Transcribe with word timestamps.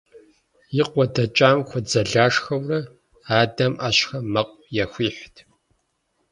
И 0.79 0.83
къуэ 0.89 1.05
дэкӏам 1.13 1.59
хуэдзэлашхэурэ, 1.67 2.79
адэм 3.39 3.73
ӏэщхэм 3.79 4.23
мэкъу 4.33 4.63
яхуихьт. 4.83 5.35